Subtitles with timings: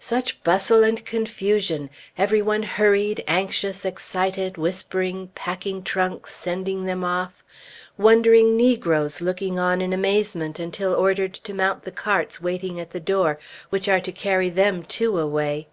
[0.00, 1.90] Such bustle and confusion!
[2.16, 7.44] Every one hurried, anxious, excited, whispering, packing trunks, sending them off;
[7.98, 12.98] wondering negroes looking on in amazement until ordered to mount the carts waiting at the
[12.98, 15.66] door, which are to carry them too away.